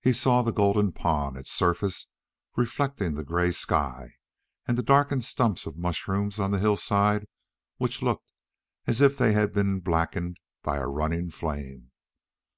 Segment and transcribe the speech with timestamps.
[0.00, 2.08] He saw the golden pond, its surface
[2.56, 4.14] reflecting the gray sky
[4.66, 7.28] and the darkened stumps of mushrooms on the hillside
[7.76, 8.32] which looked
[8.86, 11.90] as if they had been blackened by a running flame.